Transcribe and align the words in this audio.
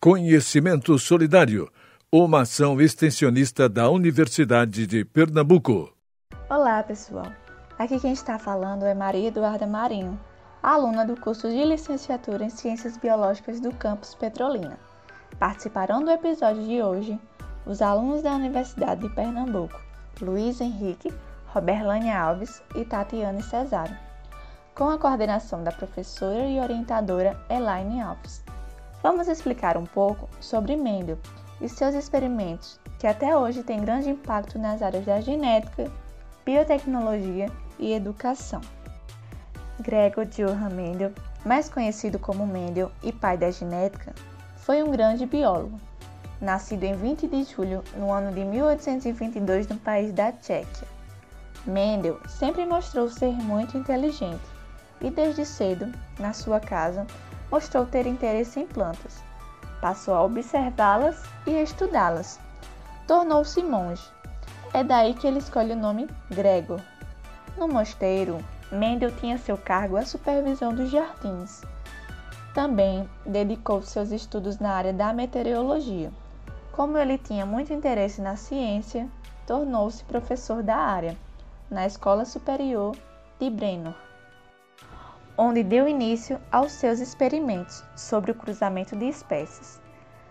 Conhecimento 0.00 0.96
Solidário, 0.96 1.68
uma 2.12 2.42
ação 2.42 2.80
extensionista 2.80 3.68
da 3.68 3.90
Universidade 3.90 4.86
de 4.86 5.04
Pernambuco. 5.04 5.92
Olá, 6.48 6.80
pessoal. 6.84 7.26
Aqui 7.76 7.98
quem 7.98 8.12
está 8.12 8.38
falando 8.38 8.84
é 8.84 8.94
Maria 8.94 9.26
Eduarda 9.26 9.66
Marinho, 9.66 10.16
aluna 10.62 11.04
do 11.04 11.20
curso 11.20 11.48
de 11.48 11.64
licenciatura 11.64 12.44
em 12.44 12.48
Ciências 12.48 12.96
Biológicas 12.96 13.58
do 13.58 13.74
campus 13.74 14.14
Petrolina. 14.14 14.78
Participarão 15.36 16.04
do 16.04 16.12
episódio 16.12 16.64
de 16.64 16.80
hoje 16.80 17.18
os 17.66 17.82
alunos 17.82 18.22
da 18.22 18.36
Universidade 18.36 19.00
de 19.00 19.12
Pernambuco, 19.12 19.80
Luiz 20.20 20.60
Henrique, 20.60 21.12
Roberlane 21.48 22.12
Alves 22.12 22.62
e 22.76 22.84
Tatiane 22.84 23.42
Cesário, 23.42 23.98
com 24.76 24.88
a 24.90 24.96
coordenação 24.96 25.64
da 25.64 25.72
professora 25.72 26.46
e 26.46 26.60
orientadora 26.60 27.36
Elaine 27.50 28.00
Alves. 28.00 28.44
Vamos 29.10 29.26
explicar 29.26 29.78
um 29.78 29.86
pouco 29.86 30.28
sobre 30.38 30.76
Mendel 30.76 31.16
e 31.62 31.66
seus 31.66 31.94
experimentos, 31.94 32.78
que 32.98 33.06
até 33.06 33.34
hoje 33.34 33.62
têm 33.62 33.80
grande 33.80 34.10
impacto 34.10 34.58
nas 34.58 34.82
áreas 34.82 35.06
da 35.06 35.18
genética, 35.18 35.90
biotecnologia 36.44 37.50
e 37.78 37.94
educação. 37.94 38.60
Gregor 39.80 40.26
Johann 40.26 40.74
Mendel, 40.74 41.14
mais 41.42 41.70
conhecido 41.70 42.18
como 42.18 42.46
Mendel 42.46 42.92
e 43.02 43.10
pai 43.10 43.38
da 43.38 43.50
genética, 43.50 44.12
foi 44.58 44.82
um 44.82 44.90
grande 44.90 45.24
biólogo. 45.24 45.80
Nascido 46.38 46.84
em 46.84 46.94
20 46.94 47.28
de 47.28 47.44
julho 47.44 47.82
no 47.96 48.12
ano 48.12 48.30
de 48.30 48.44
1822 48.44 49.68
no 49.68 49.78
país 49.78 50.12
da 50.12 50.32
Tchequia. 50.32 50.86
Mendel 51.64 52.20
sempre 52.28 52.66
mostrou 52.66 53.08
ser 53.08 53.32
muito 53.32 53.78
inteligente 53.78 54.44
e 55.00 55.08
desde 55.08 55.46
cedo, 55.46 55.90
na 56.18 56.34
sua 56.34 56.60
casa, 56.60 57.06
mostrou 57.50 57.86
ter 57.86 58.06
interesse 58.06 58.60
em 58.60 58.66
plantas. 58.66 59.22
Passou 59.80 60.14
a 60.14 60.22
observá-las 60.22 61.22
e 61.46 61.50
estudá-las. 61.50 62.40
Tornou-se 63.06 63.62
monge. 63.62 64.02
É 64.74 64.84
daí 64.84 65.14
que 65.14 65.26
ele 65.26 65.38
escolhe 65.38 65.72
o 65.72 65.76
nome 65.76 66.08
Gregor. 66.30 66.80
No 67.56 67.68
mosteiro, 67.68 68.38
Mendel 68.70 69.14
tinha 69.16 69.38
seu 69.38 69.56
cargo 69.56 69.96
a 69.96 70.04
supervisão 70.04 70.74
dos 70.74 70.90
jardins. 70.90 71.62
Também 72.52 73.08
dedicou 73.24 73.82
seus 73.82 74.10
estudos 74.10 74.58
na 74.58 74.72
área 74.72 74.92
da 74.92 75.12
meteorologia. 75.12 76.10
Como 76.72 76.98
ele 76.98 77.18
tinha 77.18 77.46
muito 77.46 77.72
interesse 77.72 78.20
na 78.20 78.36
ciência, 78.36 79.08
tornou-se 79.46 80.04
professor 80.04 80.62
da 80.62 80.76
área, 80.76 81.16
na 81.70 81.86
Escola 81.86 82.24
Superior 82.24 82.96
de 83.40 83.48
Brennor 83.50 84.07
onde 85.40 85.62
deu 85.62 85.86
início 85.86 86.40
aos 86.50 86.72
seus 86.72 86.98
experimentos 86.98 87.84
sobre 87.94 88.32
o 88.32 88.34
cruzamento 88.34 88.96
de 88.96 89.08
espécies. 89.08 89.80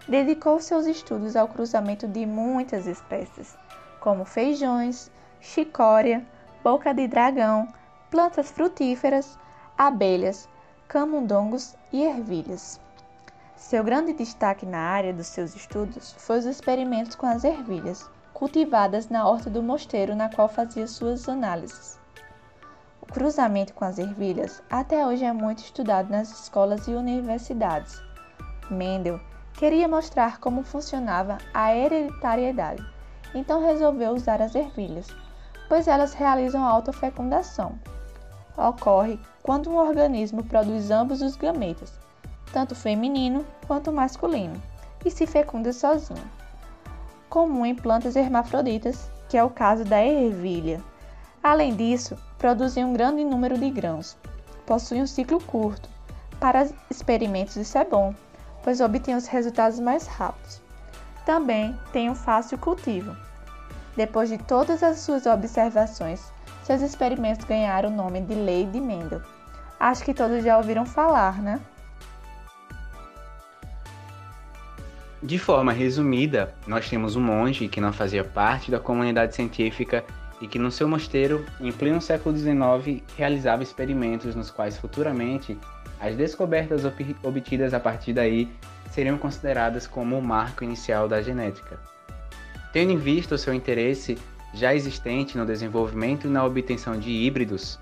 Dedicou 0.06 0.60
seus 0.60 0.86
estudos 0.86 1.38
ao 1.38 1.48
cruzamento 1.48 2.06
de 2.06 2.26
muitas 2.26 2.86
espécies, 2.86 3.58
como 4.02 4.26
feijões, 4.26 5.10
chicória, 5.40 6.26
boca 6.62 6.94
de 6.94 7.08
dragão, 7.08 7.70
plantas 8.12 8.52
frutíferas, 8.52 9.40
abelhas, 9.78 10.50
camundongos 10.90 11.74
e 11.92 12.04
ervilhas. 12.04 12.80
Seu 13.56 13.84
grande 13.84 14.12
destaque 14.12 14.66
na 14.66 14.80
área 14.80 15.14
dos 15.14 15.28
seus 15.28 15.56
estudos 15.56 16.16
foi 16.18 16.40
os 16.40 16.46
experimentos 16.46 17.16
com 17.16 17.26
as 17.26 17.46
ervilhas, 17.46 18.10
cultivadas 18.34 19.08
na 19.08 19.28
horta 19.28 19.50
do 19.50 19.64
mosteiro 19.64 20.16
na 20.16 20.30
qual 20.30 20.50
fazia 20.50 20.86
suas 20.86 21.28
análises. 21.30 21.98
Cruzamento 23.12 23.74
com 23.74 23.86
as 23.86 23.98
ervilhas 23.98 24.62
até 24.70 25.06
hoje 25.06 25.24
é 25.24 25.32
muito 25.32 25.60
estudado 25.60 26.10
nas 26.10 26.30
escolas 26.30 26.88
e 26.88 26.92
universidades. 26.92 28.02
Mendel 28.70 29.20
queria 29.54 29.88
mostrar 29.88 30.40
como 30.40 30.62
funcionava 30.62 31.38
a 31.54 31.74
hereditariedade, 31.74 32.86
então 33.34 33.64
resolveu 33.64 34.12
usar 34.12 34.42
as 34.42 34.54
ervilhas, 34.54 35.08
pois 35.70 35.88
elas 35.88 36.14
realizam 36.14 36.66
autofecundação. 36.66 37.80
Ocorre 38.58 39.20
quando 39.42 39.70
um 39.70 39.78
organismo 39.78 40.44
produz 40.44 40.92
ambos 40.92 41.22
os 41.22 41.36
gametas, 41.36 41.94
tanto 42.52 42.76
feminino 42.76 43.46
quanto 43.66 43.92
masculino, 43.92 44.62
e 45.06 45.10
se 45.10 45.26
fecunda 45.26 45.72
sozinho. 45.72 46.30
Comum 47.30 47.66
em 47.66 47.74
plantas 47.74 48.16
hermafroditas, 48.16 49.10
que 49.30 49.38
é 49.38 49.44
o 49.44 49.50
caso 49.50 49.86
da 49.86 50.04
ervilha. 50.04 50.82
Além 51.48 51.74
disso, 51.74 52.18
produzem 52.38 52.84
um 52.84 52.92
grande 52.92 53.24
número 53.24 53.58
de 53.58 53.70
grãos. 53.70 54.18
Possuem 54.66 55.02
um 55.02 55.08
ciclo 55.08 55.40
curto. 55.40 55.88
Para 56.42 56.68
experimentos 56.92 57.56
isso 57.56 57.78
é 57.78 57.86
bom, 57.86 58.14
pois 58.62 58.82
obtêm 58.82 59.16
os 59.16 59.28
resultados 59.28 59.80
mais 59.80 60.08
rápidos. 60.08 60.62
Também 61.26 61.74
tem 61.94 62.10
um 62.10 62.16
fácil 62.16 62.58
cultivo. 62.58 63.16
Depois 63.96 64.28
de 64.28 64.38
todas 64.38 64.84
as 64.84 65.00
suas 65.00 65.26
observações, 65.26 66.34
seus 66.64 66.82
experimentos 66.82 67.46
ganharam 67.46 67.92
o 67.92 67.96
nome 67.96 68.20
de 68.20 68.36
Lei 68.36 68.66
de 68.66 68.82
Mendel. 68.82 69.22
Acho 69.80 70.04
que 70.04 70.14
todos 70.14 70.44
já 70.44 70.58
ouviram 70.58 70.86
falar, 70.86 71.42
né? 71.42 71.62
De 75.24 75.40
forma 75.40 75.72
resumida, 75.72 76.54
nós 76.68 76.90
temos 76.90 77.16
um 77.16 77.22
monge 77.22 77.70
que 77.70 77.80
não 77.80 77.94
fazia 77.94 78.26
parte 78.26 78.70
da 78.70 78.82
comunidade 78.82 79.34
científica 79.34 80.04
e 80.42 80.48
que 80.48 80.60
no 80.60 80.72
seu 80.72 80.88
mosteiro, 80.88 81.46
em 81.60 81.72
pleno 81.72 82.02
século 82.02 82.38
XIX, 82.38 83.04
realizava 83.18 83.64
experimentos 83.64 84.36
nos 84.36 84.52
quais 84.52 84.78
futuramente 84.78 85.58
as 86.00 86.16
descobertas 86.16 86.84
obtidas 87.24 87.74
a 87.74 87.80
partir 87.80 88.14
daí 88.14 88.48
seriam 88.92 89.18
consideradas 89.18 89.88
como 89.88 90.18
o 90.18 90.22
marco 90.22 90.64
inicial 90.64 91.08
da 91.08 91.22
genética. 91.22 91.80
Tendo 92.72 92.92
em 92.92 92.98
vista 92.98 93.36
o 93.36 93.38
seu 93.38 93.54
interesse 93.54 94.18
já 94.54 94.74
existente 94.74 95.38
no 95.38 95.46
desenvolvimento 95.46 96.28
e 96.28 96.30
na 96.30 96.46
obtenção 96.46 97.00
de 97.00 97.10
híbridos, 97.10 97.80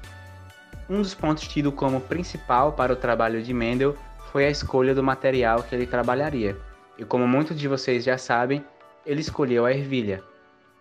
um 0.89 1.01
dos 1.01 1.13
pontos 1.13 1.47
tido 1.47 1.72
como 1.72 1.99
principal 2.01 2.73
para 2.73 2.93
o 2.93 2.95
trabalho 2.95 3.41
de 3.41 3.53
Mendel 3.53 3.95
foi 4.31 4.45
a 4.45 4.49
escolha 4.49 4.93
do 4.93 5.03
material 5.03 5.63
que 5.63 5.73
ele 5.73 5.87
trabalharia. 5.87 6.57
E 6.97 7.03
como 7.03 7.27
muitos 7.27 7.57
de 7.57 7.67
vocês 7.67 8.03
já 8.03 8.17
sabem, 8.17 8.63
ele 9.05 9.22
escolheu 9.22 9.66
a 9.66 9.72
ervilha, 9.72 10.23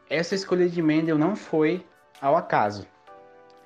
essa 0.08 0.34
escolha 0.34 0.68
de 0.68 0.82
Mendel 0.82 1.18
não 1.18 1.34
foi 1.34 1.84
ao 2.20 2.36
acaso. 2.36 2.86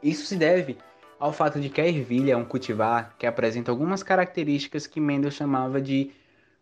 Isso 0.03 0.26
se 0.26 0.37
deve 0.37 0.78
ao 1.19 1.32
fato 1.32 1.60
de 1.60 1.69
que 1.69 1.81
a 1.81 1.87
ervilha 1.87 2.32
é 2.32 2.37
um 2.37 2.44
cultivar 2.44 3.15
que 3.19 3.26
apresenta 3.26 3.71
algumas 3.71 4.03
características 4.03 4.87
que 4.87 5.00
Mendel 5.00 5.31
chamava 5.31 5.81
de 5.81 6.12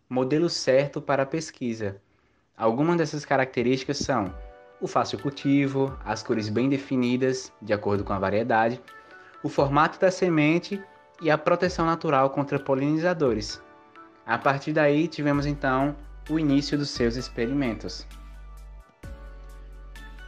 modelo 0.09 0.49
certo 0.49 1.01
para 1.01 1.25
a 1.25 1.27
pesquisa. 1.27 2.01
Algumas 2.57 2.97
dessas 2.97 3.25
características 3.25 3.99
são 3.99 4.35
o 4.81 4.87
fácil 4.87 5.19
cultivo, 5.19 5.97
as 6.05 6.23
cores 6.23 6.49
bem 6.49 6.69
definidas, 6.69 7.53
de 7.61 7.73
acordo 7.73 8.05
com 8.05 8.13
a 8.13 8.19
variedade, 8.19 8.81
o 9.43 9.49
formato 9.49 9.99
da 10.01 10.11
semente 10.11 10.83
e 11.21 11.31
a 11.31 11.37
proteção 11.37 11.85
natural 11.85 12.31
contra 12.31 12.59
polinizadores. 12.59 13.61
A 14.25 14.39
partir 14.39 14.73
daí, 14.73 15.07
tivemos 15.07 15.47
então 15.47 15.95
o 16.29 16.39
início 16.39 16.77
dos 16.77 16.91
seus 16.91 17.17
experimentos. 17.17 18.07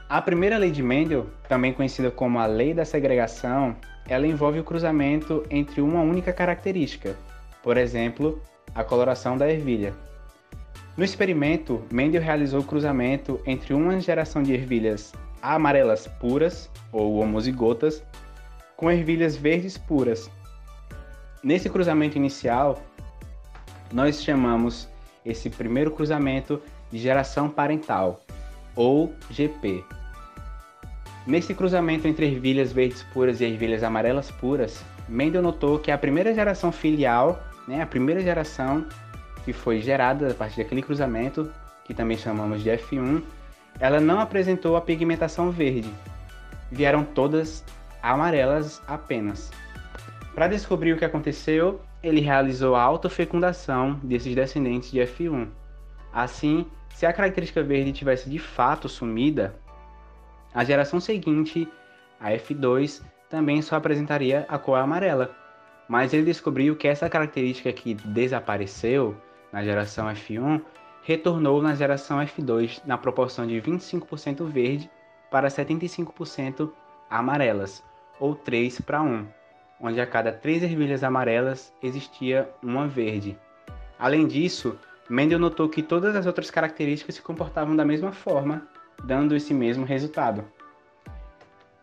A 0.08 0.22
primeira 0.22 0.56
lei 0.56 0.70
de 0.70 0.82
Mendel, 0.82 1.26
também 1.46 1.70
conhecida 1.70 2.10
como 2.10 2.38
a 2.38 2.46
lei 2.46 2.72
da 2.72 2.82
segregação, 2.82 3.76
ela 4.08 4.26
envolve 4.26 4.58
o 4.58 4.64
cruzamento 4.64 5.44
entre 5.50 5.82
uma 5.82 6.00
única 6.00 6.32
característica, 6.32 7.14
por 7.62 7.76
exemplo, 7.76 8.40
a 8.74 8.82
coloração 8.82 9.36
da 9.36 9.52
ervilha. 9.52 9.92
No 10.96 11.04
experimento, 11.04 11.84
Mendel 11.92 12.22
realizou 12.22 12.60
o 12.60 12.64
cruzamento 12.64 13.38
entre 13.44 13.74
uma 13.74 14.00
geração 14.00 14.42
de 14.42 14.54
ervilhas 14.54 15.12
amarelas 15.42 16.06
puras, 16.06 16.70
ou 16.90 17.18
homozigotas, 17.18 18.02
com 18.76 18.90
ervilhas 18.90 19.36
verdes 19.36 19.76
puras. 19.76 20.30
Nesse 21.42 21.68
cruzamento 21.68 22.16
inicial, 22.16 22.82
nós 23.92 24.24
chamamos 24.24 24.88
esse 25.22 25.50
primeiro 25.50 25.90
cruzamento 25.90 26.62
de 26.90 26.98
geração 26.98 27.50
parental, 27.50 28.20
ou 28.74 29.12
GP. 29.30 29.84
Nesse 31.28 31.52
cruzamento 31.52 32.08
entre 32.08 32.24
ervilhas 32.24 32.72
verdes 32.72 33.02
puras 33.02 33.42
e 33.42 33.44
ervilhas 33.44 33.82
amarelas 33.82 34.30
puras, 34.30 34.82
Mendel 35.06 35.42
notou 35.42 35.78
que 35.78 35.90
a 35.90 35.98
primeira 35.98 36.32
geração 36.32 36.72
filial, 36.72 37.38
né, 37.68 37.82
a 37.82 37.86
primeira 37.86 38.22
geração 38.22 38.86
que 39.44 39.52
foi 39.52 39.82
gerada 39.82 40.30
a 40.30 40.34
partir 40.34 40.56
daquele 40.56 40.80
cruzamento, 40.80 41.52
que 41.84 41.92
também 41.92 42.16
chamamos 42.16 42.62
de 42.62 42.70
F1, 42.70 43.22
ela 43.78 44.00
não 44.00 44.20
apresentou 44.20 44.74
a 44.74 44.80
pigmentação 44.80 45.50
verde. 45.50 45.92
Vieram 46.72 47.04
todas 47.04 47.62
amarelas 48.02 48.80
apenas. 48.86 49.50
Para 50.34 50.48
descobrir 50.48 50.94
o 50.94 50.96
que 50.96 51.04
aconteceu, 51.04 51.82
ele 52.02 52.22
realizou 52.22 52.74
a 52.74 52.80
autofecundação 52.80 54.00
desses 54.02 54.34
descendentes 54.34 54.90
de 54.90 55.00
F1. 55.00 55.46
Assim, 56.10 56.64
se 56.94 57.04
a 57.04 57.12
característica 57.12 57.62
verde 57.62 57.92
tivesse 57.92 58.30
de 58.30 58.38
fato 58.38 58.88
sumida, 58.88 59.54
a 60.58 60.64
geração 60.64 60.98
seguinte, 60.98 61.68
a 62.18 62.32
F2, 62.32 63.00
também 63.30 63.62
só 63.62 63.76
apresentaria 63.76 64.44
a 64.48 64.58
cor 64.58 64.76
amarela, 64.76 65.30
mas 65.88 66.12
ele 66.12 66.24
descobriu 66.24 66.74
que 66.74 66.88
essa 66.88 67.08
característica 67.08 67.72
que 67.72 67.94
desapareceu 67.94 69.16
na 69.52 69.62
geração 69.62 70.08
F1 70.08 70.60
retornou 71.04 71.62
na 71.62 71.76
geração 71.76 72.18
F2 72.18 72.80
na 72.84 72.98
proporção 72.98 73.46
de 73.46 73.54
25% 73.62 74.44
verde 74.46 74.90
para 75.30 75.46
75% 75.46 76.72
amarelas, 77.08 77.84
ou 78.18 78.34
3 78.34 78.80
para 78.80 79.00
1, 79.00 79.28
onde 79.80 80.00
a 80.00 80.06
cada 80.08 80.32
3 80.32 80.64
ervilhas 80.64 81.04
amarelas 81.04 81.72
existia 81.80 82.50
uma 82.60 82.88
verde. 82.88 83.38
Além 83.96 84.26
disso, 84.26 84.76
Mendel 85.08 85.38
notou 85.38 85.68
que 85.68 85.84
todas 85.84 86.16
as 86.16 86.26
outras 86.26 86.50
características 86.50 87.14
se 87.14 87.22
comportavam 87.22 87.76
da 87.76 87.84
mesma 87.84 88.10
forma, 88.10 88.66
dando 89.04 89.34
esse 89.34 89.54
mesmo 89.54 89.84
resultado. 89.84 90.44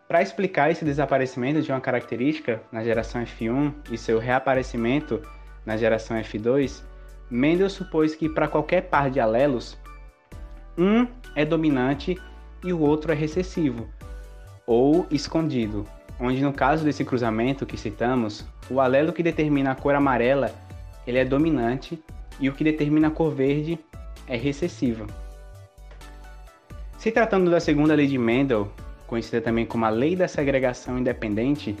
Para 0.08 0.22
explicar 0.22 0.70
esse 0.70 0.84
desaparecimento 0.84 1.60
de 1.62 1.72
uma 1.72 1.80
característica 1.80 2.62
na 2.70 2.84
geração 2.84 3.22
F1 3.22 3.74
e 3.90 3.98
seu 3.98 4.18
reaparecimento 4.18 5.20
na 5.64 5.76
geração 5.76 6.16
F2, 6.18 6.82
Mendel 7.28 7.68
supôs 7.68 8.14
que 8.14 8.28
para 8.28 8.46
qualquer 8.46 8.82
par 8.82 9.10
de 9.10 9.18
alelos, 9.18 9.76
um 10.78 11.08
é 11.34 11.44
dominante 11.44 12.16
e 12.62 12.72
o 12.72 12.80
outro 12.80 13.10
é 13.10 13.14
recessivo, 13.14 13.88
ou 14.64 15.06
escondido, 15.10 15.84
onde 16.20 16.40
no 16.40 16.52
caso 16.52 16.84
desse 16.84 17.04
cruzamento 17.04 17.66
que 17.66 17.76
citamos, 17.76 18.46
o 18.70 18.80
alelo 18.80 19.12
que 19.12 19.22
determina 19.22 19.72
a 19.72 19.74
cor 19.74 19.94
amarela 19.94 20.54
ele 21.06 21.18
é 21.18 21.24
dominante 21.24 22.02
e 22.40 22.48
o 22.48 22.52
que 22.52 22.64
determina 22.64 23.08
a 23.08 23.10
cor 23.10 23.30
verde 23.30 23.78
é 24.26 24.36
recessivo. 24.36 25.06
Se 27.06 27.12
tratando 27.12 27.52
da 27.52 27.60
segunda 27.60 27.94
lei 27.94 28.08
de 28.08 28.18
Mendel, 28.18 28.68
conhecida 29.06 29.40
também 29.40 29.64
como 29.64 29.84
a 29.84 29.88
lei 29.88 30.16
da 30.16 30.26
segregação 30.26 30.98
independente, 30.98 31.76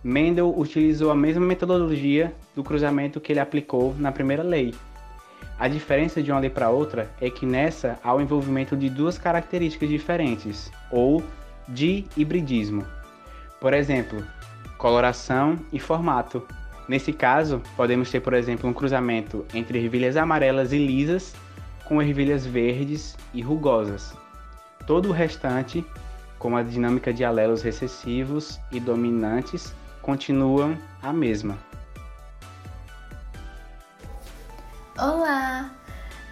Mendel 0.00 0.56
utilizou 0.56 1.10
a 1.10 1.14
mesma 1.16 1.44
metodologia 1.44 2.32
do 2.54 2.62
cruzamento 2.62 3.20
que 3.20 3.32
ele 3.32 3.40
aplicou 3.40 3.96
na 3.98 4.12
primeira 4.12 4.44
lei. 4.44 4.72
A 5.58 5.66
diferença 5.66 6.22
de 6.22 6.30
uma 6.30 6.38
lei 6.38 6.50
para 6.50 6.70
outra 6.70 7.10
é 7.20 7.28
que 7.28 7.44
nessa 7.44 7.98
há 8.00 8.14
o 8.14 8.20
envolvimento 8.20 8.76
de 8.76 8.88
duas 8.88 9.18
características 9.18 9.88
diferentes, 9.88 10.70
ou 10.88 11.20
de 11.66 12.04
hibridismo. 12.16 12.86
Por 13.60 13.74
exemplo, 13.74 14.24
coloração 14.78 15.58
e 15.72 15.80
formato. 15.80 16.46
Nesse 16.88 17.12
caso, 17.12 17.60
podemos 17.76 18.08
ter, 18.08 18.20
por 18.20 18.34
exemplo, 18.34 18.70
um 18.70 18.72
cruzamento 18.72 19.44
entre 19.52 19.80
ervilhas 19.80 20.16
amarelas 20.16 20.72
e 20.72 20.78
lisas 20.78 21.34
com 21.84 22.00
ervilhas 22.00 22.46
verdes 22.46 23.16
e 23.34 23.42
rugosas. 23.42 24.19
Todo 24.90 25.10
o 25.10 25.12
restante, 25.12 25.86
como 26.36 26.56
a 26.56 26.64
dinâmica 26.64 27.14
de 27.14 27.24
alelos 27.24 27.62
recessivos 27.62 28.58
e 28.72 28.80
dominantes, 28.80 29.72
continuam 30.02 30.76
a 31.00 31.12
mesma. 31.12 31.56
Olá! 34.98 35.70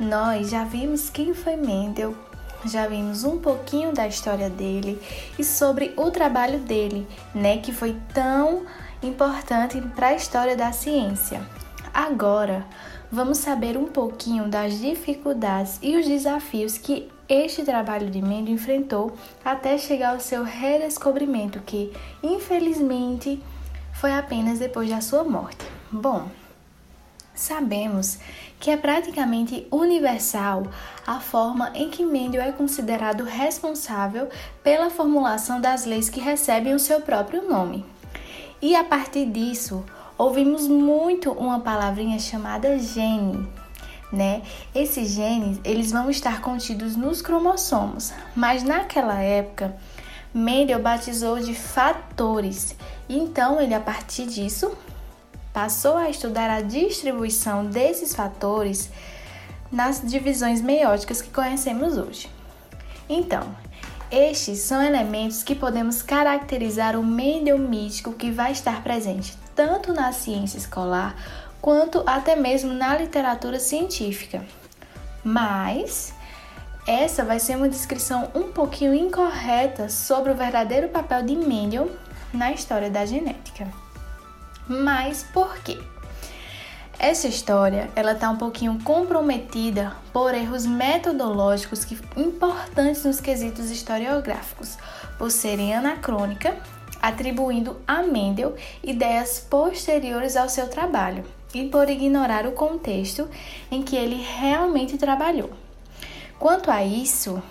Nós 0.01 0.51
já 0.51 0.65
vimos 0.65 1.09
quem 1.09 1.33
foi 1.35 1.55
Mendel, 1.55 2.17
já 2.65 2.89
vimos 2.89 3.23
um 3.23 3.39
pouquinho 3.39 3.93
da 3.93 4.09
história 4.09 4.51
dele 4.51 5.01
e 5.39 5.45
sobre 5.45 5.95
o 5.97 6.11
trabalho 6.11 6.59
dele, 6.59 7.07
né, 7.33 7.59
que 7.59 7.73
foi 7.73 7.97
tão 8.13 8.67
importante 9.01 9.81
para 9.95 10.09
a 10.09 10.15
história 10.15 10.57
da 10.57 10.73
ciência. 10.73 11.43
Agora, 11.95 12.67
vamos 13.09 13.39
saber 13.39 13.77
um 13.77 13.87
pouquinho 13.87 14.49
das 14.49 14.81
dificuldades 14.81 15.79
e 15.81 15.97
os 15.97 16.05
desafios 16.05 16.77
que 16.77 17.17
este 17.29 17.63
trabalho 17.63 18.09
de 18.09 18.23
Mendel 18.23 18.55
enfrentou 18.55 19.13
até 19.45 19.77
chegar 19.77 20.15
ao 20.15 20.21
seu 20.21 20.43
redescobrimento, 20.43 21.61
que 21.61 21.93
infelizmente 22.23 23.43
foi 23.93 24.13
apenas 24.13 24.59
depois 24.59 24.89
da 24.89 25.01
sua 25.01 25.25
morte. 25.25 25.67
Bom, 25.91 26.29
sabemos 27.35 28.19
que 28.59 28.71
é 28.71 28.77
praticamente 28.77 29.67
universal 29.71 30.65
a 31.07 31.21
forma 31.21 31.71
em 31.75 31.91
que 31.91 32.05
Mendel 32.05 32.43
é 32.43 32.51
considerado 32.51 33.25
responsável 33.25 34.29
pela 34.63 34.91
formulação 34.91 35.61
das 35.61 35.85
leis 35.85 36.09
que 36.09 36.21
recebem 36.21 36.75
o 36.75 36.79
seu 36.79 37.01
próprio 37.01 37.49
nome. 37.49 37.85
E 38.61 38.75
a 38.75 38.83
partir 38.83 39.27
disso, 39.27 39.85
ouvimos 40.17 40.67
muito 40.67 41.31
uma 41.33 41.61
palavrinha 41.61 42.19
chamada 42.19 42.79
gene, 42.79 43.47
né? 44.13 44.43
Esses 44.75 45.11
genes, 45.11 45.61
eles 45.65 45.91
vão 45.91 46.11
estar 46.11 46.41
contidos 46.41 46.97
nos 46.97 47.21
cromossomos, 47.21 48.13
mas 48.35 48.63
naquela 48.63 49.21
época, 49.21 49.77
Mendel 50.33 50.81
batizou 50.81 51.39
de 51.41 51.55
fatores. 51.55 52.75
Então, 53.09 53.61
ele 53.61 53.75
a 53.75 53.81
partir 53.81 54.27
disso 54.27 54.77
passou 55.53 55.97
a 55.97 56.11
estudar 56.11 56.51
a 56.51 56.61
distribuição 56.61 57.67
desses 57.67 58.15
fatores 58.15 58.91
nas 59.73 60.01
divisões 60.03 60.61
meióticas 60.61 61.21
que 61.21 61.31
conhecemos 61.31 61.97
hoje. 61.97 62.31
Então, 63.09 63.43
estes 64.11 64.61
são 64.61 64.83
elementos 64.83 65.43
que 65.43 65.55
podemos 65.55 66.03
caracterizar 66.03 66.97
o 66.99 67.05
Mendel 67.05 67.59
mítico 67.59 68.13
que 68.13 68.31
vai 68.31 68.53
estar 68.53 68.83
presente 68.83 69.37
tanto 69.55 69.93
na 69.93 70.13
ciência 70.13 70.57
escolar 70.57 71.15
quanto 71.61 72.03
até 72.07 72.37
mesmo 72.37 72.73
na 72.73 72.97
literatura 72.97 73.59
científica. 73.59 74.45
Mas 75.25 76.15
essa 76.87 77.25
vai 77.25 77.39
ser 77.39 77.57
uma 77.57 77.69
descrição 77.69 78.31
um 78.35 78.51
pouquinho 78.51 78.95
incorreta 78.95 79.89
sobre 79.89 80.33
o 80.33 80.35
verdadeiro 80.35 80.89
papel 80.89 81.23
de 81.23 81.37
Mendel 81.37 81.91
na 82.33 82.51
história 82.53 82.89
da 82.89 83.05
genética. 83.05 83.69
Mas 84.67 85.23
por 85.23 85.59
quê? 85.59 85.79
Essa 86.99 87.29
história, 87.29 87.89
ela 87.95 88.13
está 88.13 88.29
um 88.29 88.37
pouquinho 88.37 88.83
comprometida 88.83 89.93
por 90.13 90.35
erros 90.35 90.67
metodológicos 90.67 91.85
que, 91.85 91.97
importantes 92.17 93.05
nos 93.05 93.21
quesitos 93.21 93.71
historiográficos, 93.71 94.77
por 95.17 95.31
serem 95.31 95.75
anacrônica, 95.75 96.57
atribuindo 97.01 97.81
a 97.87 98.03
Mendel 98.03 98.57
ideias 98.83 99.39
posteriores 99.39 100.37
ao 100.37 100.49
seu 100.49 100.69
trabalho 100.69 101.23
e 101.55 101.65
por 101.69 101.89
ignorar 101.89 102.47
o 102.47 102.53
contexto 102.53 103.29
em 103.71 103.83
que 103.83 103.97
ele 103.97 104.17
realmente 104.17 104.99
trabalhou. 104.99 105.50
Quanto 106.39 106.71
a 106.71 106.85
isso, 106.85 107.43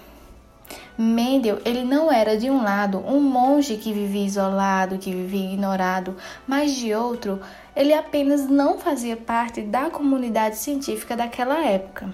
Mendel, 0.98 1.60
ele 1.64 1.84
não 1.84 2.12
era 2.12 2.38
de 2.38 2.50
um 2.50 2.64
lado 2.64 2.98
um 3.00 3.20
monge 3.20 3.78
que 3.78 3.94
vivia 3.94 4.26
isolado, 4.26 4.98
que 4.98 5.12
vivia 5.12 5.54
ignorado, 5.54 6.16
mas 6.48 6.74
de 6.76 6.94
outro, 6.94 7.40
ele 7.76 7.94
apenas 7.94 8.50
não 8.50 8.80
fazia 8.80 9.16
parte 9.16 9.62
da 9.62 9.90
comunidade 9.90 10.58
científica 10.58 11.16
daquela 11.16 11.64
época, 11.64 12.10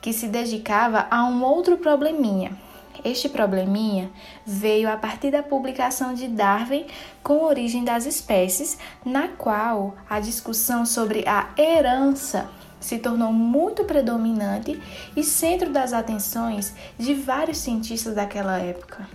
que 0.00 0.12
se 0.12 0.26
dedicava 0.26 1.06
a 1.10 1.24
um 1.24 1.44
outro 1.44 1.76
probleminha. 1.76 2.65
Este 3.04 3.28
probleminha 3.28 4.10
veio 4.44 4.90
a 4.90 4.96
partir 4.96 5.30
da 5.30 5.42
publicação 5.42 6.14
de 6.14 6.28
Darwin 6.28 6.86
com 7.22 7.44
Origem 7.44 7.84
das 7.84 8.06
Espécies, 8.06 8.78
na 9.04 9.28
qual 9.28 9.94
a 10.08 10.20
discussão 10.20 10.84
sobre 10.84 11.26
a 11.26 11.50
herança 11.56 12.48
se 12.80 12.98
tornou 12.98 13.32
muito 13.32 13.84
predominante 13.84 14.80
e 15.16 15.24
centro 15.24 15.70
das 15.70 15.92
atenções 15.92 16.74
de 16.98 17.14
vários 17.14 17.58
cientistas 17.58 18.14
daquela 18.14 18.58
época. 18.58 19.08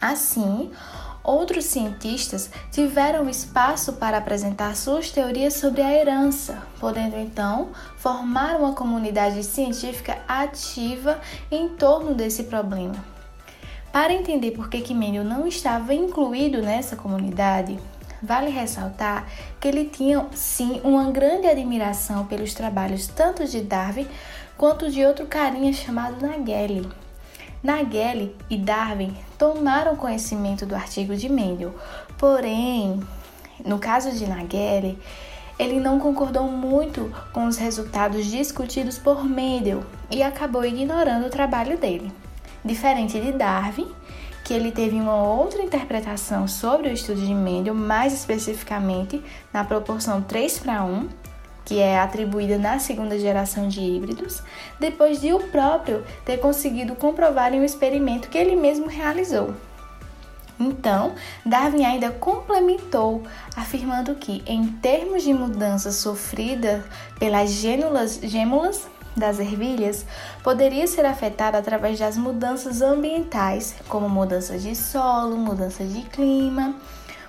Assim, 0.00 0.70
outros 1.22 1.64
cientistas 1.64 2.50
tiveram 2.70 3.28
espaço 3.28 3.94
para 3.94 4.18
apresentar 4.18 4.76
suas 4.76 5.10
teorias 5.10 5.54
sobre 5.54 5.82
a 5.82 5.92
herança, 5.92 6.62
podendo 6.78 7.16
então 7.16 7.70
formar 7.96 8.56
uma 8.56 8.74
comunidade 8.74 9.42
científica 9.44 10.18
ativa 10.26 11.20
em 11.50 11.68
torno 11.68 12.14
desse 12.14 12.44
problema. 12.44 12.96
Para 13.92 14.12
entender 14.12 14.52
por 14.52 14.68
que 14.68 14.94
Mendel 14.94 15.24
não 15.24 15.46
estava 15.46 15.92
incluído 15.92 16.62
nessa 16.62 16.94
comunidade, 16.96 17.78
Vale 18.22 18.50
ressaltar 18.50 19.26
que 19.58 19.66
ele 19.66 19.86
tinha 19.86 20.26
sim 20.32 20.80
uma 20.84 21.10
grande 21.10 21.46
admiração 21.46 22.26
pelos 22.26 22.52
trabalhos 22.52 23.06
tanto 23.06 23.46
de 23.46 23.62
Darwin 23.62 24.06
quanto 24.58 24.90
de 24.90 25.04
outro 25.04 25.26
carinha 25.26 25.72
chamado 25.72 26.20
Nageli. 26.20 26.86
Nageli 27.62 28.34
e 28.48 28.56
Darwin 28.56 29.14
tomaram 29.38 29.94
conhecimento 29.94 30.64
do 30.64 30.74
artigo 30.74 31.14
de 31.14 31.28
Mendel, 31.28 31.74
porém, 32.16 33.00
no 33.64 33.78
caso 33.78 34.12
de 34.12 34.26
Nageli, 34.26 34.98
ele 35.58 35.78
não 35.78 36.00
concordou 36.00 36.44
muito 36.44 37.12
com 37.34 37.46
os 37.46 37.58
resultados 37.58 38.24
discutidos 38.24 38.96
por 38.96 39.22
Mendel 39.22 39.82
e 40.10 40.22
acabou 40.22 40.64
ignorando 40.64 41.26
o 41.26 41.30
trabalho 41.30 41.76
dele. 41.76 42.10
Diferente 42.64 43.20
de 43.20 43.32
Darwin, 43.32 43.86
que 44.42 44.54
ele 44.54 44.72
teve 44.72 44.96
uma 44.96 45.22
outra 45.22 45.62
interpretação 45.62 46.48
sobre 46.48 46.88
o 46.88 46.92
estudo 46.92 47.20
de 47.20 47.34
Mendel, 47.34 47.74
mais 47.74 48.14
especificamente 48.14 49.22
na 49.52 49.62
proporção 49.62 50.22
3 50.22 50.60
para 50.60 50.82
1, 50.82 51.08
que 51.64 51.78
é 51.78 51.98
atribuída 51.98 52.58
na 52.58 52.78
segunda 52.78 53.18
geração 53.18 53.68
de 53.68 53.80
híbridos, 53.80 54.42
depois 54.78 55.20
de 55.20 55.32
o 55.32 55.40
próprio 55.48 56.04
ter 56.24 56.38
conseguido 56.38 56.94
comprovar 56.94 57.52
em 57.52 57.60
um 57.60 57.64
experimento 57.64 58.28
que 58.28 58.38
ele 58.38 58.56
mesmo 58.56 58.86
realizou. 58.86 59.54
Então, 60.58 61.14
Darwin 61.44 61.84
ainda 61.84 62.10
complementou, 62.10 63.22
afirmando 63.56 64.14
que, 64.14 64.42
em 64.46 64.66
termos 64.66 65.22
de 65.22 65.32
mudança 65.32 65.90
sofrida 65.90 66.84
pelas 67.18 67.50
gênulas, 67.50 68.20
gêmulas 68.22 68.86
das 69.16 69.38
ervilhas, 69.38 70.04
poderia 70.42 70.86
ser 70.86 71.06
afetada 71.06 71.56
através 71.56 71.98
das 71.98 72.18
mudanças 72.18 72.82
ambientais, 72.82 73.74
como 73.88 74.08
mudanças 74.08 74.62
de 74.62 74.76
solo, 74.76 75.36
mudanças 75.36 75.92
de 75.92 76.02
clima, 76.02 76.74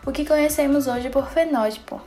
o 0.05 0.11
que 0.11 0.25
conhecemos 0.25 0.87
hoje 0.87 1.09
por 1.09 1.29
fenótipo. 1.29 2.01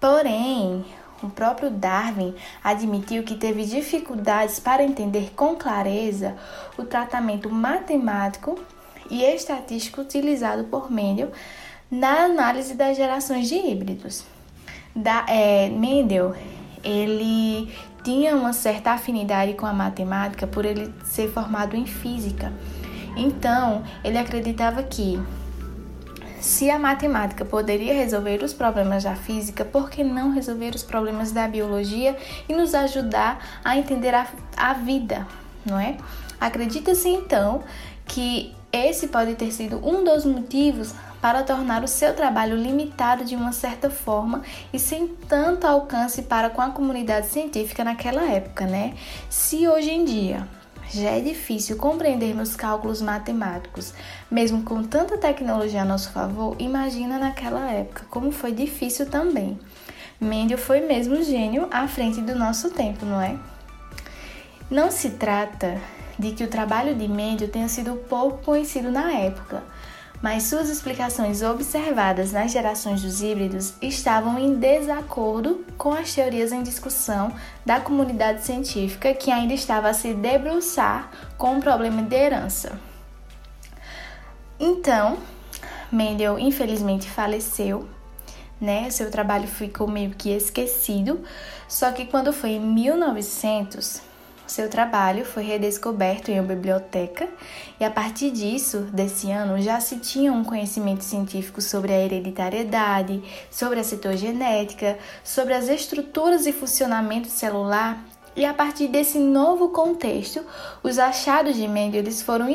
Porém, 0.00 0.84
o 1.22 1.28
próprio 1.28 1.70
Darwin 1.70 2.34
admitiu 2.62 3.22
que 3.22 3.34
teve 3.34 3.64
dificuldades 3.64 4.60
para 4.60 4.82
entender 4.82 5.32
com 5.34 5.56
clareza 5.56 6.36
o 6.76 6.84
tratamento 6.84 7.48
matemático 7.50 8.58
e 9.10 9.22
estatístico 9.22 10.00
utilizado 10.00 10.64
por 10.64 10.90
Mendel 10.90 11.30
na 11.90 12.24
análise 12.24 12.74
das 12.74 12.96
gerações 12.96 13.48
de 13.48 13.54
híbridos. 13.54 14.24
Da, 14.94 15.24
é, 15.28 15.68
Mendel 15.70 16.34
ele 16.82 17.72
tinha 18.02 18.36
uma 18.36 18.52
certa 18.52 18.92
afinidade 18.92 19.54
com 19.54 19.64
a 19.64 19.72
matemática 19.72 20.46
por 20.46 20.64
ele 20.64 20.92
ser 21.04 21.30
formado 21.30 21.74
em 21.74 21.86
física. 21.86 22.52
Então, 23.16 23.82
ele 24.02 24.18
acreditava 24.18 24.82
que 24.82 25.18
se 26.44 26.70
a 26.70 26.78
matemática 26.78 27.42
poderia 27.42 27.94
resolver 27.94 28.42
os 28.42 28.52
problemas 28.52 29.02
da 29.04 29.16
física, 29.16 29.64
por 29.64 29.88
que 29.88 30.04
não 30.04 30.30
resolver 30.30 30.74
os 30.74 30.82
problemas 30.82 31.32
da 31.32 31.48
biologia 31.48 32.14
e 32.46 32.54
nos 32.54 32.74
ajudar 32.74 33.60
a 33.64 33.78
entender 33.78 34.14
a, 34.14 34.26
a 34.54 34.74
vida, 34.74 35.26
não 35.64 35.80
é? 35.80 35.96
Acredita-se 36.38 37.08
então 37.08 37.64
que 38.04 38.54
esse 38.70 39.08
pode 39.08 39.34
ter 39.36 39.50
sido 39.52 39.80
um 39.82 40.04
dos 40.04 40.26
motivos 40.26 40.94
para 41.18 41.42
tornar 41.42 41.82
o 41.82 41.88
seu 41.88 42.14
trabalho 42.14 42.58
limitado 42.58 43.24
de 43.24 43.34
uma 43.34 43.50
certa 43.50 43.88
forma 43.88 44.42
e 44.70 44.78
sem 44.78 45.06
tanto 45.06 45.66
alcance 45.66 46.24
para 46.24 46.50
com 46.50 46.60
a 46.60 46.68
comunidade 46.68 47.28
científica 47.28 47.82
naquela 47.82 48.22
época, 48.30 48.66
né? 48.66 48.92
Se 49.30 49.66
hoje 49.66 49.90
em 49.90 50.04
dia 50.04 50.46
já 50.90 51.10
é 51.10 51.20
difícil 51.20 51.76
compreendermos 51.76 52.54
cálculos 52.54 53.00
matemáticos, 53.00 53.94
mesmo 54.30 54.62
com 54.62 54.82
tanta 54.82 55.18
tecnologia 55.18 55.82
a 55.82 55.84
nosso 55.84 56.10
favor, 56.10 56.56
imagina 56.58 57.18
naquela 57.18 57.70
época 57.70 58.06
como 58.10 58.30
foi 58.30 58.52
difícil 58.52 59.06
também. 59.06 59.58
Mendel 60.20 60.58
foi 60.58 60.80
mesmo 60.80 61.22
gênio 61.22 61.68
à 61.70 61.86
frente 61.88 62.20
do 62.20 62.34
nosso 62.34 62.70
tempo, 62.70 63.04
não 63.04 63.20
é? 63.20 63.36
Não 64.70 64.90
se 64.90 65.10
trata 65.10 65.80
de 66.18 66.32
que 66.32 66.44
o 66.44 66.48
trabalho 66.48 66.94
de 66.94 67.08
Mendel 67.08 67.48
tenha 67.48 67.68
sido 67.68 67.96
pouco 68.08 68.44
conhecido 68.44 68.90
na 68.90 69.12
época, 69.12 69.62
mas 70.24 70.44
suas 70.44 70.70
explicações 70.70 71.42
observadas 71.42 72.32
nas 72.32 72.50
gerações 72.50 73.02
dos 73.02 73.20
híbridos 73.20 73.74
estavam 73.82 74.38
em 74.38 74.54
desacordo 74.54 75.66
com 75.76 75.92
as 75.92 76.14
teorias 76.14 76.50
em 76.50 76.62
discussão 76.62 77.30
da 77.62 77.78
comunidade 77.78 78.42
científica 78.42 79.12
que 79.12 79.30
ainda 79.30 79.52
estava 79.52 79.90
a 79.90 79.92
se 79.92 80.14
debruçar 80.14 81.10
com 81.36 81.58
o 81.58 81.60
problema 81.60 82.02
de 82.02 82.16
herança. 82.16 82.80
Então, 84.58 85.18
Mendel 85.92 86.38
infelizmente 86.38 87.06
faleceu, 87.06 87.86
né? 88.58 88.88
Seu 88.88 89.10
trabalho 89.10 89.46
ficou 89.46 89.86
meio 89.86 90.12
que 90.12 90.30
esquecido, 90.30 91.22
só 91.68 91.92
que 91.92 92.06
quando 92.06 92.32
foi 92.32 92.52
em 92.52 92.60
1900, 92.60 94.00
seu 94.46 94.68
trabalho 94.68 95.24
foi 95.24 95.42
redescoberto 95.42 96.30
em 96.30 96.38
uma 96.38 96.48
biblioteca 96.54 97.28
e 97.80 97.84
a 97.84 97.90
partir 97.90 98.30
disso, 98.30 98.80
desse 98.92 99.30
ano, 99.30 99.60
já 99.60 99.80
se 99.80 99.98
tinha 99.98 100.32
um 100.32 100.44
conhecimento 100.44 101.02
científico 101.02 101.60
sobre 101.60 101.92
a 101.92 101.98
hereditariedade, 101.98 103.22
sobre 103.50 103.80
a 103.80 103.84
citogenética, 103.84 104.98
sobre 105.22 105.54
as 105.54 105.68
estruturas 105.68 106.46
e 106.46 106.52
funcionamento 106.52 107.28
celular 107.28 108.04
e 108.36 108.44
a 108.44 108.52
partir 108.52 108.88
desse 108.88 109.18
novo 109.18 109.68
contexto, 109.68 110.44
os 110.82 110.98
achados 110.98 111.54
de 111.54 111.68
Mendel 111.68 112.04
foram 112.12 112.46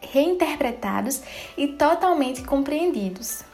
reinterpretados 0.00 1.20
e 1.56 1.66
totalmente 1.66 2.44
compreendidos. 2.44 3.49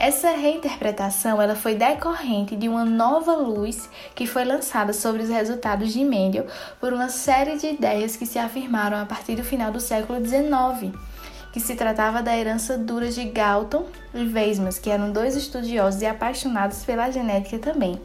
Essa 0.00 0.30
reinterpretação 0.30 1.42
ela 1.42 1.56
foi 1.56 1.74
decorrente 1.74 2.54
de 2.54 2.68
uma 2.68 2.84
nova 2.84 3.34
luz 3.34 3.90
que 4.14 4.28
foi 4.28 4.44
lançada 4.44 4.92
sobre 4.92 5.24
os 5.24 5.28
resultados 5.28 5.92
de 5.92 6.04
Mendel 6.04 6.46
por 6.78 6.92
uma 6.92 7.08
série 7.08 7.58
de 7.58 7.66
ideias 7.66 8.14
que 8.14 8.24
se 8.24 8.38
afirmaram 8.38 8.96
a 8.96 9.04
partir 9.04 9.34
do 9.34 9.42
final 9.42 9.72
do 9.72 9.80
século 9.80 10.24
XIX, 10.24 10.94
que 11.52 11.58
se 11.58 11.74
tratava 11.74 12.22
da 12.22 12.36
herança 12.36 12.78
dura 12.78 13.10
de 13.10 13.24
Galton 13.24 13.86
e 14.14 14.22
Weismann, 14.24 14.70
que 14.80 14.88
eram 14.88 15.10
dois 15.10 15.34
estudiosos 15.34 16.00
e 16.00 16.06
apaixonados 16.06 16.84
pela 16.84 17.10
genética 17.10 17.58
também. 17.58 18.00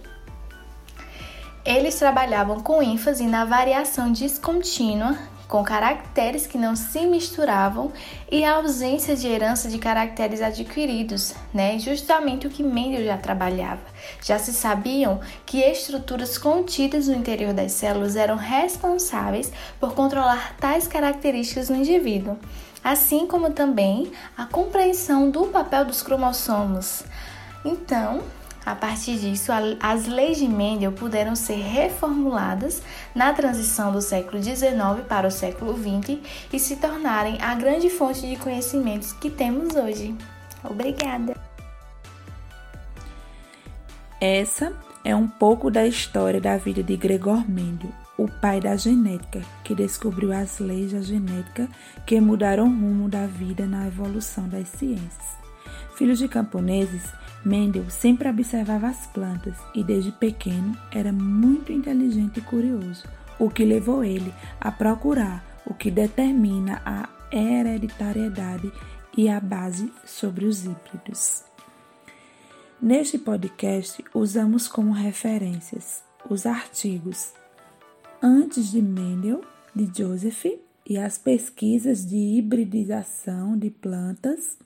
Eles 1.63 1.93
trabalhavam 1.99 2.59
com 2.59 2.81
ênfase 2.81 3.27
na 3.27 3.45
variação 3.45 4.11
descontínua 4.11 5.15
com 5.53 5.63
caracteres 5.63 6.47
que 6.47 6.57
não 6.57 6.75
se 6.75 7.05
misturavam 7.05 7.93
e 8.31 8.43
a 8.43 8.55
ausência 8.55 9.15
de 9.15 9.27
herança 9.27 9.69
de 9.69 9.77
caracteres 9.77 10.41
adquiridos, 10.41 11.35
né? 11.53 11.77
Justamente 11.77 12.47
o 12.47 12.49
que 12.49 12.63
Mendel 12.63 13.05
já 13.05 13.17
trabalhava. 13.17 13.83
Já 14.23 14.39
se 14.39 14.51
sabiam 14.51 15.19
que 15.45 15.59
estruturas 15.59 16.39
contidas 16.39 17.07
no 17.07 17.13
interior 17.13 17.53
das 17.53 17.71
células 17.73 18.15
eram 18.15 18.35
responsáveis 18.35 19.51
por 19.79 19.93
controlar 19.93 20.55
tais 20.59 20.87
características 20.87 21.69
no 21.69 21.75
indivíduo, 21.75 22.35
assim 22.83 23.27
como 23.27 23.51
também 23.51 24.11
a 24.35 24.47
compreensão 24.47 25.29
do 25.29 25.45
papel 25.49 25.85
dos 25.85 26.01
cromossomos. 26.01 27.03
Então, 27.63 28.23
a 28.65 28.75
partir 28.75 29.17
disso, 29.17 29.51
as 29.79 30.07
leis 30.07 30.37
de 30.37 30.47
Mendel 30.47 30.91
puderam 30.93 31.35
ser 31.35 31.57
reformuladas 31.57 32.81
na 33.13 33.33
transição 33.33 33.91
do 33.91 34.01
século 34.01 34.41
XIX 34.41 35.05
para 35.07 35.27
o 35.27 35.31
século 35.31 35.77
XX 35.77 36.19
e 36.51 36.59
se 36.59 36.77
tornarem 36.77 37.41
a 37.41 37.53
grande 37.55 37.89
fonte 37.89 38.21
de 38.21 38.37
conhecimentos 38.37 39.11
que 39.11 39.29
temos 39.29 39.75
hoje. 39.75 40.15
Obrigada! 40.63 41.35
Essa 44.21 44.73
é 45.03 45.13
um 45.13 45.27
pouco 45.27 45.69
da 45.69 45.85
história 45.85 46.39
da 46.39 46.55
vida 46.55 46.81
de 46.81 46.95
Gregor 46.95 47.43
Mendel, 47.49 47.91
o 48.17 48.29
pai 48.29 48.61
da 48.61 48.77
genética, 48.77 49.41
que 49.65 49.75
descobriu 49.75 50.31
as 50.31 50.59
leis 50.59 50.93
da 50.93 51.01
genética 51.01 51.67
que 52.05 52.21
mudaram 52.21 52.63
o 52.63 52.69
rumo 52.69 53.09
da 53.09 53.25
vida 53.25 53.65
na 53.65 53.87
evolução 53.87 54.47
das 54.47 54.69
ciências. 54.69 55.42
Filho 55.95 56.15
de 56.15 56.27
camponeses, 56.27 57.03
Mendel 57.45 57.89
sempre 57.89 58.29
observava 58.29 58.87
as 58.87 59.05
plantas 59.07 59.55
e 59.75 59.83
desde 59.83 60.11
pequeno 60.11 60.77
era 60.91 61.11
muito 61.11 61.71
inteligente 61.71 62.39
e 62.39 62.41
curioso, 62.41 63.05
o 63.37 63.49
que 63.49 63.63
levou 63.63 64.03
ele 64.03 64.33
a 64.59 64.71
procurar 64.71 65.61
o 65.65 65.73
que 65.73 65.91
determina 65.91 66.81
a 66.85 67.09
hereditariedade 67.31 68.71
e 69.15 69.29
a 69.29 69.39
base 69.39 69.91
sobre 70.05 70.45
os 70.45 70.65
híbridos. 70.65 71.43
Neste 72.81 73.17
podcast, 73.17 74.03
usamos 74.13 74.67
como 74.67 74.91
referências 74.91 76.03
os 76.29 76.45
artigos 76.45 77.33
Antes 78.21 78.71
de 78.71 78.81
Mendel, 78.81 79.41
de 79.75 79.89
Joseph, 79.95 80.45
e 80.85 80.97
as 80.97 81.17
pesquisas 81.17 82.05
de 82.05 82.17
hibridização 82.17 83.57
de 83.57 83.69
plantas 83.69 84.57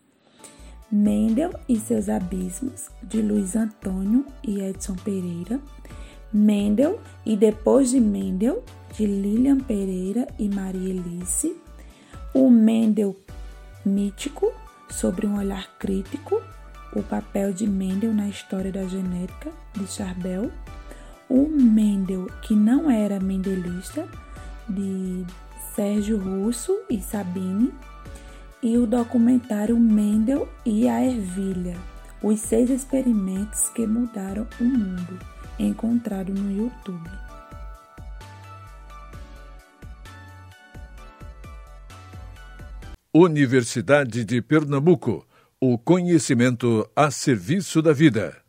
Mendel 0.92 1.52
e 1.68 1.78
seus 1.78 2.08
abismos, 2.08 2.90
de 3.04 3.22
Luiz 3.22 3.56
Antônio 3.58 4.26
e 4.42 4.62
Edson 4.62 4.96
Pereira, 4.96 5.60
Mendel 6.32 7.00
e 7.26 7.36
depois 7.36 7.90
de 7.90 8.00
Mendel, 8.00 8.64
de 8.94 9.06
Lilian 9.06 9.60
Pereira 9.60 10.28
e 10.40 10.48
Maria 10.48 10.90
Elice, 10.90 11.58
o 12.34 12.50
Mendel 12.50 13.16
mítico, 13.86 14.54
sobre 14.90 15.28
um 15.28 15.38
olhar 15.38 15.78
crítico, 15.78 16.42
o 16.96 17.04
papel 17.04 17.52
de 17.52 17.68
Mendel 17.68 18.14
na 18.14 18.30
história 18.30 18.72
da 18.72 18.86
genética, 18.86 19.52
de 19.76 19.86
Charbel, 19.88 20.50
o 21.30 21.50
Mendel 21.50 22.28
que 22.42 22.56
não 22.56 22.90
era 22.90 23.20
mendelista, 23.20 24.08
de 24.70 25.26
Sérgio 25.76 26.18
Russo 26.18 26.74
e 26.90 27.00
Sabine, 27.02 27.74
e 28.62 28.78
o 28.78 28.88
documentário 28.88 29.78
Mendel 29.78 30.48
e 30.66 30.88
a 30.88 31.04
Ervilha, 31.04 31.78
os 32.22 32.40
seis 32.40 32.70
experimentos 32.70 33.70
que 33.70 33.86
mudaram 33.86 34.48
o 34.60 34.64
mundo, 34.64 35.20
encontrado 35.60 36.34
no 36.34 36.52
YouTube. 36.52 37.10
Universidade 43.14 44.24
de 44.24 44.42
Pernambuco, 44.42 45.26
o 45.60 45.78
conhecimento 45.78 46.88
a 46.96 47.10
serviço 47.10 47.82
da 47.82 47.92
vida. 47.92 48.47